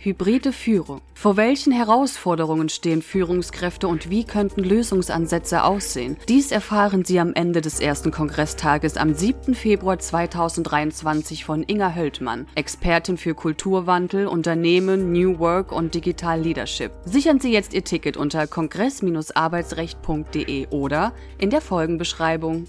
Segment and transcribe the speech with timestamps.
[0.00, 1.00] Hybride Führung.
[1.12, 6.16] Vor welchen Herausforderungen stehen Führungskräfte und wie könnten Lösungsansätze aussehen?
[6.28, 9.56] Dies erfahren Sie am Ende des ersten Kongresstages am 7.
[9.56, 16.92] Februar 2023 von Inga Höldmann, Expertin für Kulturwandel, Unternehmen, New Work und Digital Leadership.
[17.04, 22.68] Sichern Sie jetzt Ihr Ticket unter kongress-arbeitsrecht.de oder in der Folgenbeschreibung.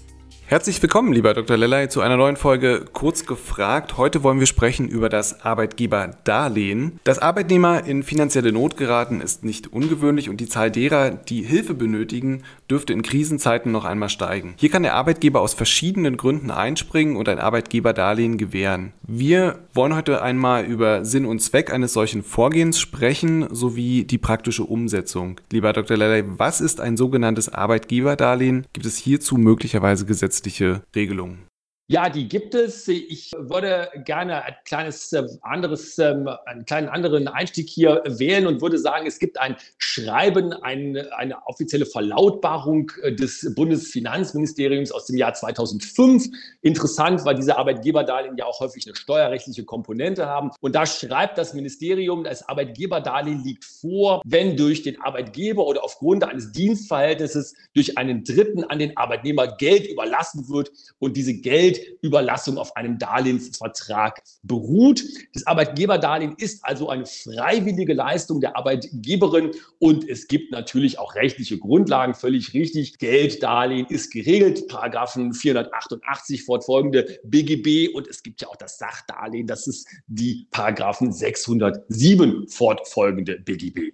[0.50, 1.56] Herzlich willkommen, lieber Dr.
[1.56, 3.96] Lellay, zu einer neuen Folge Kurz gefragt.
[3.96, 6.98] Heute wollen wir sprechen über das Arbeitgeberdarlehen.
[7.04, 11.74] Dass Arbeitnehmer in finanzielle Not geraten, ist nicht ungewöhnlich und die Zahl derer, die Hilfe
[11.74, 14.54] benötigen, dürfte in Krisenzeiten noch einmal steigen.
[14.56, 18.92] Hier kann der Arbeitgeber aus verschiedenen Gründen einspringen und ein Arbeitgeberdarlehen gewähren.
[19.06, 24.64] Wir wollen heute einmal über Sinn und Zweck eines solchen Vorgehens sprechen, sowie die praktische
[24.64, 25.40] Umsetzung.
[25.52, 25.96] Lieber Dr.
[25.96, 28.66] Lellay, was ist ein sogenanntes Arbeitgeberdarlehen?
[28.72, 30.39] Gibt es hierzu möglicherweise Gesetze?
[30.42, 31.49] Gesetzliche Regelungen?
[31.92, 32.86] Ja, die gibt es.
[32.86, 38.62] Ich würde gerne ein kleines äh, anderes, ähm, einen kleinen anderen Einstieg hier wählen und
[38.62, 45.16] würde sagen, es gibt ein Schreiben, ein, eine offizielle Verlautbarung äh, des Bundesfinanzministeriums aus dem
[45.16, 46.26] Jahr 2005.
[46.62, 50.52] Interessant, weil diese Arbeitgeberdarlehen ja auch häufig eine steuerrechtliche Komponente haben.
[50.60, 56.22] Und da schreibt das Ministerium, das Arbeitgeberdarlehen liegt vor, wenn durch den Arbeitgeber oder aufgrund
[56.22, 62.58] eines Dienstverhältnisses durch einen Dritten an den Arbeitnehmer Geld überlassen wird und diese Geld Überlassung
[62.58, 65.02] auf einem Darlehensvertrag beruht.
[65.32, 71.58] Das Arbeitgeberdarlehen ist also eine freiwillige Leistung der Arbeitgeberin und es gibt natürlich auch rechtliche
[71.58, 72.98] Grundlagen, völlig richtig.
[72.98, 79.66] Gelddarlehen ist geregelt, Paragraphen 488 fortfolgende BGB und es gibt ja auch das Sachdarlehen, das
[79.66, 83.92] ist die Paragraphen 607 fortfolgende BGB.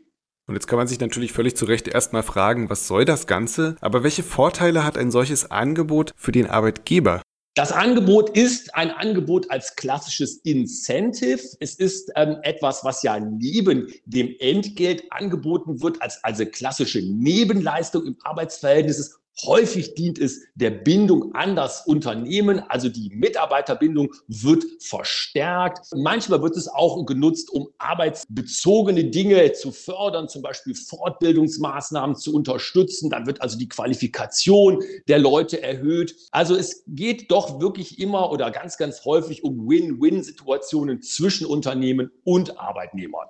[0.48, 3.74] Und jetzt kann man sich natürlich völlig zu Recht erstmal fragen, was soll das Ganze?
[3.80, 7.20] Aber welche Vorteile hat ein solches Angebot für den Arbeitgeber?
[7.56, 11.40] Das Angebot ist ein Angebot als klassisches Incentive.
[11.58, 18.04] Es ist ähm, etwas, was ja neben dem Entgelt angeboten wird, als also klassische Nebenleistung
[18.04, 25.88] im Arbeitsverhältnis Häufig dient es der Bindung an das Unternehmen, also die Mitarbeiterbindung wird verstärkt.
[25.94, 33.10] Manchmal wird es auch genutzt, um arbeitsbezogene Dinge zu fördern, zum Beispiel Fortbildungsmaßnahmen zu unterstützen.
[33.10, 36.16] Dann wird also die Qualifikation der Leute erhöht.
[36.30, 42.58] Also es geht doch wirklich immer oder ganz, ganz häufig um Win-Win-Situationen zwischen Unternehmen und
[42.58, 43.28] Arbeitnehmern.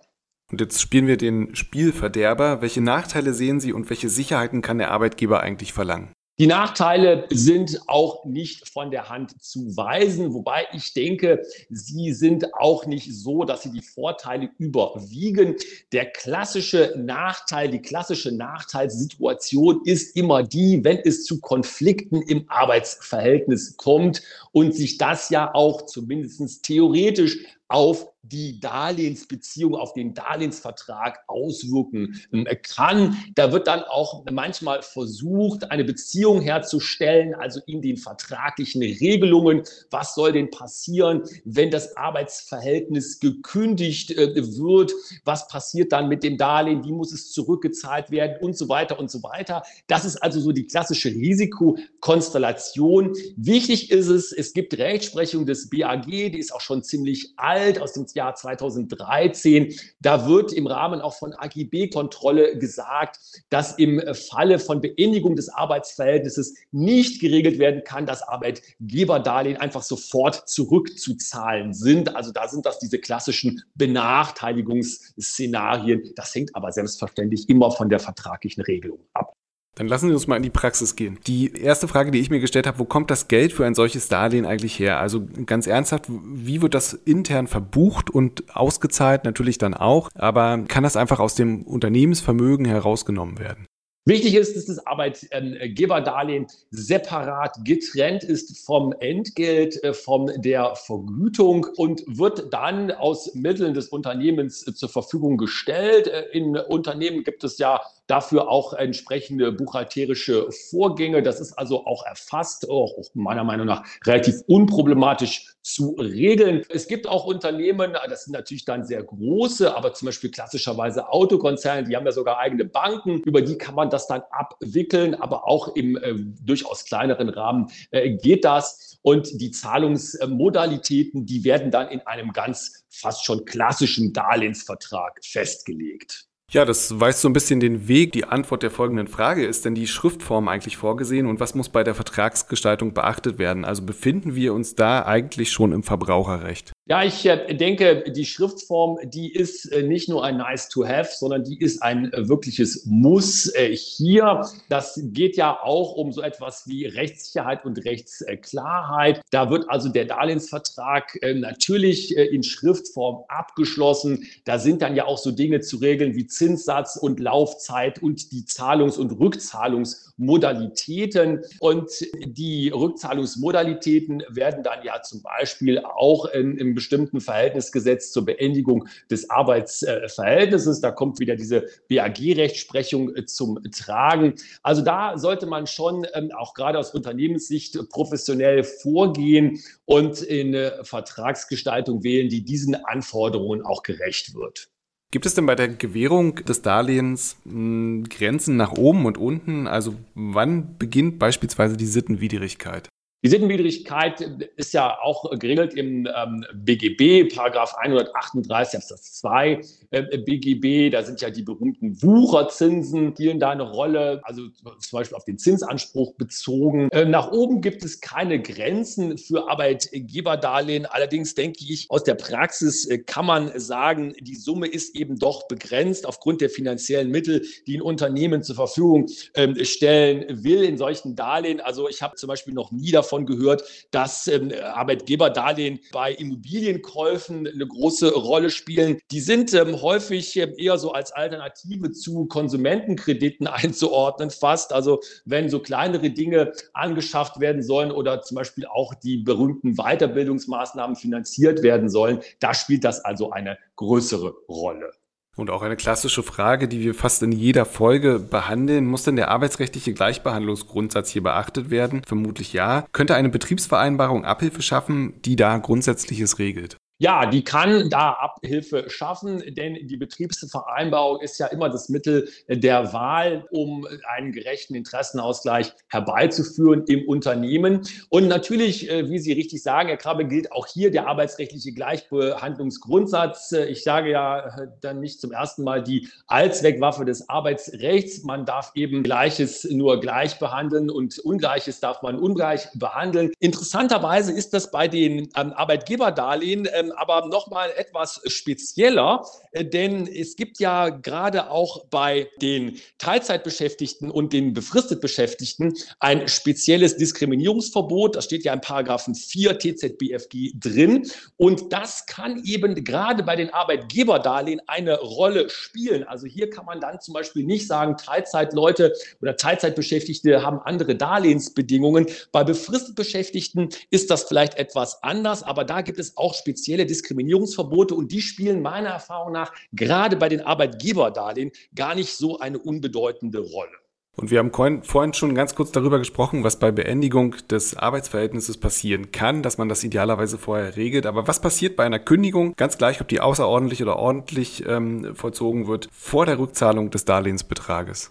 [0.50, 2.62] Und jetzt spielen wir den Spielverderber.
[2.62, 6.12] Welche Nachteile sehen Sie und welche Sicherheiten kann der Arbeitgeber eigentlich verlangen?
[6.38, 12.52] Die Nachteile sind auch nicht von der Hand zu weisen, wobei ich denke, sie sind
[12.52, 15.54] auch nicht so, dass sie die Vorteile überwiegen.
[15.92, 23.78] Der klassische Nachteil, die klassische Nachteilssituation ist immer die, wenn es zu Konflikten im Arbeitsverhältnis
[23.78, 24.20] kommt
[24.52, 32.46] und sich das ja auch zumindest theoretisch auf die Darlehensbeziehung, auf den Darlehensvertrag auswirken ähm,
[32.62, 33.16] kann.
[33.34, 39.62] Da wird dann auch manchmal versucht, eine Beziehung herzustellen, also in den vertraglichen Regelungen.
[39.90, 44.92] Was soll denn passieren, wenn das Arbeitsverhältnis gekündigt äh, wird?
[45.24, 46.84] Was passiert dann mit dem Darlehen?
[46.84, 48.36] Wie muss es zurückgezahlt werden?
[48.40, 49.62] Und so weiter und so weiter.
[49.86, 53.14] Das ist also so die klassische Risikokonstellation.
[53.36, 57.92] Wichtig ist es, es gibt Rechtsprechung des BAG, die ist auch schon ziemlich alt, aus
[57.92, 59.74] dem Jahr 2013.
[60.00, 63.18] Da wird im Rahmen auch von AGB-Kontrolle gesagt,
[63.48, 70.48] dass im Falle von Beendigung des Arbeitsverhältnisses nicht geregelt werden kann, dass Arbeitgeberdarlehen einfach sofort
[70.48, 72.14] zurückzuzahlen sind.
[72.14, 76.12] Also da sind das diese klassischen Benachteiligungsszenarien.
[76.14, 79.34] Das hängt aber selbstverständlich immer von der vertraglichen Regelung ab.
[79.76, 81.18] Dann lassen Sie uns mal in die Praxis gehen.
[81.26, 84.08] Die erste Frage, die ich mir gestellt habe, wo kommt das Geld für ein solches
[84.08, 84.98] Darlehen eigentlich her?
[84.98, 89.24] Also ganz ernsthaft, wie wird das intern verbucht und ausgezahlt?
[89.24, 93.66] Natürlich dann auch, aber kann das einfach aus dem Unternehmensvermögen herausgenommen werden?
[94.08, 102.04] Wichtig ist, dass das Arbeitgeberdarlehen separat getrennt ist vom Entgelt, äh, von der Vergütung und
[102.06, 106.06] wird dann aus Mitteln des Unternehmens zur Verfügung gestellt.
[106.06, 111.22] Äh, in Unternehmen gibt es ja dafür auch entsprechende buchhalterische Vorgänge.
[111.22, 116.62] Das ist also auch erfasst, auch meiner Meinung nach relativ unproblematisch zu regeln.
[116.68, 121.88] Es gibt auch Unternehmen, das sind natürlich dann sehr große, aber zum Beispiel klassischerweise Autokonzerne,
[121.88, 125.74] die haben ja sogar eigene Banken, über die kann man das dann abwickeln, aber auch
[125.74, 126.14] im äh,
[126.44, 128.98] durchaus kleineren Rahmen äh, geht das.
[129.02, 136.26] Und die Zahlungsmodalitäten, die werden dann in einem ganz fast schon klassischen Darlehensvertrag festgelegt.
[136.52, 138.12] Ja, das weist so ein bisschen den Weg.
[138.12, 141.82] Die Antwort der folgenden Frage ist denn die Schriftform eigentlich vorgesehen und was muss bei
[141.82, 143.64] der Vertragsgestaltung beachtet werden?
[143.64, 146.72] Also befinden wir uns da eigentlich schon im Verbraucherrecht?
[146.88, 151.10] Ja, ich äh, denke, die Schriftform, die ist äh, nicht nur ein Nice to Have,
[151.12, 154.42] sondern die ist ein äh, wirkliches Muss hier.
[154.68, 159.20] Das geht ja auch um so etwas wie Rechtssicherheit und Rechtsklarheit.
[159.32, 164.28] Da wird also der Darlehensvertrag natürlich in Schriftform abgeschlossen.
[164.44, 168.44] Da sind dann ja auch so Dinge zu regeln wie Zinssatz und Laufzeit und die
[168.44, 171.42] Zahlungs- und Rückzahlungsmodalitäten.
[171.58, 171.90] Und
[172.24, 180.80] die Rückzahlungsmodalitäten werden dann ja zum Beispiel auch im bestimmten Verhältnisgesetz zur Beendigung des Arbeitsverhältnisses.
[180.80, 184.34] Da kommt wieder diese BAG-Rechtsprechung äh, zum Tragen.
[184.62, 192.04] Also da sollte man schon ähm, auch gerade aus Unternehmenssicht professionell vorgehen und eine Vertragsgestaltung
[192.04, 194.68] wählen, die diesen Anforderungen auch gerecht wird.
[195.12, 199.66] Gibt es denn bei der Gewährung des Darlehens hm, Grenzen nach oben und unten?
[199.66, 202.88] Also wann beginnt beispielsweise die Sittenwidrigkeit?
[203.26, 204.20] Die Sittenwidrigkeit
[204.54, 210.92] ist ja auch geregelt im ähm, BGB, Paragraph 138 Absatz 2 äh, BGB.
[210.92, 214.42] Da sind ja die berühmten Wucherzinsen, spielen da eine Rolle, also
[214.78, 216.88] zum Beispiel auf den Zinsanspruch bezogen.
[216.92, 220.86] Äh, nach oben gibt es keine Grenzen für Arbeitgeberdarlehen.
[220.86, 225.48] Allerdings denke ich, aus der Praxis äh, kann man sagen, die Summe ist eben doch
[225.48, 231.16] begrenzt aufgrund der finanziellen Mittel, die ein Unternehmen zur Verfügung ähm, stellen will in solchen
[231.16, 231.60] Darlehen.
[231.60, 237.46] Also ich habe zum Beispiel noch nie davon davon gehört, dass ähm, Arbeitgeberdarlehen bei Immobilienkäufen
[237.46, 238.98] eine große Rolle spielen.
[239.10, 244.72] Die sind ähm, häufig äh, eher so als Alternative zu Konsumentenkrediten einzuordnen, fast.
[244.72, 250.96] Also wenn so kleinere Dinge angeschafft werden sollen oder zum Beispiel auch die berühmten Weiterbildungsmaßnahmen
[250.96, 254.90] finanziert werden sollen, da spielt das also eine größere Rolle.
[255.36, 258.86] Und auch eine klassische Frage, die wir fast in jeder Folge behandeln.
[258.86, 262.02] Muss denn der arbeitsrechtliche Gleichbehandlungsgrundsatz hier beachtet werden?
[262.06, 262.86] Vermutlich ja.
[262.92, 266.78] Könnte eine Betriebsvereinbarung Abhilfe schaffen, die da Grundsätzliches regelt?
[266.98, 272.94] Ja, die kann da Abhilfe schaffen, denn die Betriebsvereinbarung ist ja immer das Mittel der
[272.94, 277.82] Wahl, um einen gerechten Interessenausgleich herbeizuführen im Unternehmen.
[278.08, 283.52] Und natürlich, äh, wie Sie richtig sagen, Herr Krabbe, gilt auch hier der arbeitsrechtliche Gleichbehandlungsgrundsatz.
[283.52, 288.22] Ich sage ja äh, dann nicht zum ersten Mal die Allzweckwaffe des Arbeitsrechts.
[288.24, 293.32] Man darf eben Gleiches nur gleich behandeln und Ungleiches darf man ungleich behandeln.
[293.38, 300.36] Interessanterweise ist das bei den ähm, Arbeitgeberdarlehen ähm, aber nochmal etwas spezieller, äh, denn es
[300.36, 308.16] gibt ja gerade auch bei den Teilzeitbeschäftigten und den befristet Beschäftigten ein spezielles Diskriminierungsverbot.
[308.16, 311.10] Das steht ja in Paragraphen 4 TZBFG drin.
[311.36, 316.04] Und das kann eben gerade bei den Arbeitgeberdarlehen eine Rolle spielen.
[316.04, 322.06] Also hier kann man dann zum Beispiel nicht sagen, Teilzeitleute oder Teilzeitbeschäftigte haben andere Darlehensbedingungen.
[322.32, 326.86] Bei befristet Beschäftigten ist das vielleicht etwas anders, aber da gibt es auch spezielle spezielle
[326.86, 332.58] Diskriminierungsverbote und die spielen meiner Erfahrung nach gerade bei den Arbeitgeberdarlehen gar nicht so eine
[332.58, 333.72] unbedeutende Rolle.
[334.18, 334.50] Und wir haben
[334.82, 339.68] vorhin schon ganz kurz darüber gesprochen, was bei Beendigung des Arbeitsverhältnisses passieren kann, dass man
[339.68, 341.04] das idealerweise vorher regelt.
[341.04, 345.66] Aber was passiert bei einer Kündigung, ganz gleich, ob die außerordentlich oder ordentlich ähm, vollzogen
[345.66, 348.10] wird, vor der Rückzahlung des Darlehensbetrages?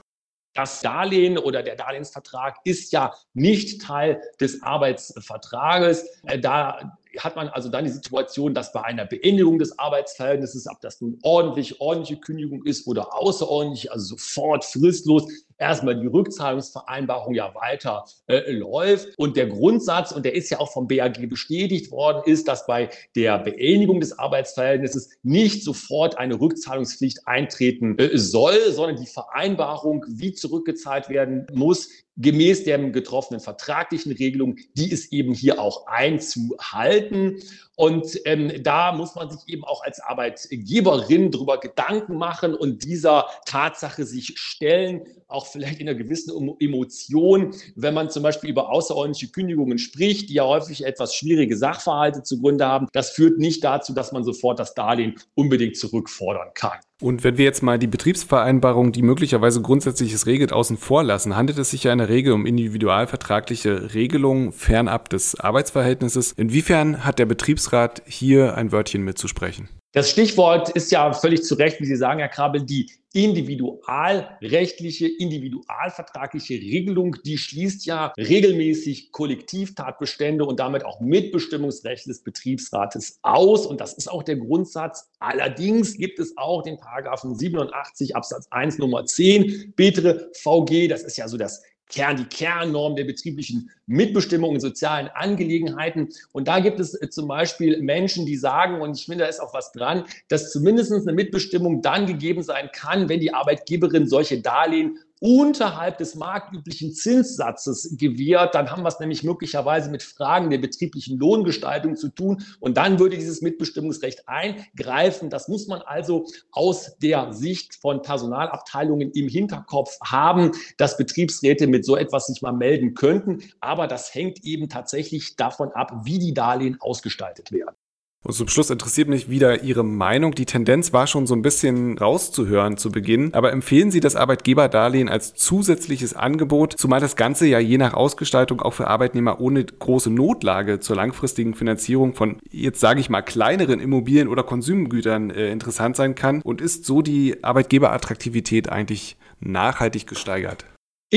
[0.53, 6.05] Das Darlehen oder der Darlehensvertrag ist ja nicht Teil des Arbeitsvertrages.
[6.23, 10.81] Äh, da hat man also dann die Situation, dass bei einer Beendigung des Arbeitsverhältnisses, ob
[10.81, 17.53] das nun ordentlich, ordentliche Kündigung ist oder außerordentlich, also sofort fristlos, erstmal die Rückzahlungsvereinbarung ja
[17.55, 19.17] weiter äh, läuft.
[19.17, 22.89] Und der Grundsatz, und der ist ja auch vom BAG bestätigt worden, ist, dass bei
[23.15, 30.33] der Beendigung des Arbeitsverhältnisses nicht sofort eine Rückzahlungspflicht eintreten äh, soll, sondern die Vereinbarung, wie
[30.33, 37.39] zurückgezahlt werden muss, gemäß der getroffenen vertraglichen Regelung, die ist eben hier auch einzuhalten.
[37.75, 43.25] Und ähm, da muss man sich eben auch als Arbeitgeberin darüber Gedanken machen und dieser
[43.45, 49.31] Tatsache sich stellen, auch vielleicht in einer gewissen Emotion, wenn man zum Beispiel über außerordentliche
[49.31, 52.87] Kündigungen spricht, die ja häufig etwas schwierige Sachverhalte zugrunde haben.
[52.93, 56.79] Das führt nicht dazu, dass man sofort das Darlehen unbedingt zurückfordern kann.
[57.01, 61.59] Und wenn wir jetzt mal die Betriebsvereinbarung, die möglicherweise Grundsätzliches regelt, außen vor lassen, handelt
[61.59, 66.31] es sich ja in der Regel um individualvertragliche Regelungen fernab des Arbeitsverhältnisses.
[66.31, 69.67] Inwiefern hat der Betriebsrat hier ein Wörtchen mitzusprechen?
[69.95, 76.55] Das Stichwort ist ja völlig zu Recht, wie Sie sagen, Herr Krabel, die individualrechtliche, individualvertragliche
[76.55, 83.65] Regelung, die schließt ja regelmäßig Kollektivtatbestände und damit auch Mitbestimmungsrecht des Betriebsrates aus.
[83.65, 85.13] Und das ist auch der Grundsatz.
[85.19, 90.89] Allerdings gibt es auch den Paragraphen 87 Absatz 1 Nummer 10 Betre VG.
[90.89, 96.09] Das ist ja so das Kern, die Kernnorm der betrieblichen Mitbestimmung in sozialen Angelegenheiten.
[96.31, 99.39] Und da gibt es äh, zum Beispiel Menschen, die sagen, und ich finde, da ist
[99.39, 104.41] auch was dran, dass zumindest eine Mitbestimmung dann gegeben sein kann, wenn die Arbeitgeberin solche
[104.41, 110.57] Darlehen unterhalb des marktüblichen Zinssatzes gewährt, dann haben wir es nämlich möglicherweise mit Fragen der
[110.57, 115.29] betrieblichen Lohngestaltung zu tun und dann würde dieses Mitbestimmungsrecht eingreifen.
[115.29, 121.85] Das muss man also aus der Sicht von Personalabteilungen im Hinterkopf haben, dass Betriebsräte mit
[121.85, 123.43] so etwas sich mal melden könnten.
[123.59, 127.75] Aber das hängt eben tatsächlich davon ab, wie die Darlehen ausgestaltet werden.
[128.25, 130.33] Und zum Schluss interessiert mich wieder Ihre Meinung.
[130.33, 133.31] Die Tendenz war schon so ein bisschen rauszuhören zu Beginn.
[133.35, 138.61] Aber empfehlen Sie das Arbeitgeberdarlehen als zusätzliches Angebot, zumal das Ganze ja je nach Ausgestaltung
[138.61, 143.79] auch für Arbeitnehmer ohne große Notlage zur langfristigen Finanzierung von, jetzt sage ich mal, kleineren
[143.79, 150.65] Immobilien oder Konsumgütern äh, interessant sein kann und ist so die Arbeitgeberattraktivität eigentlich nachhaltig gesteigert?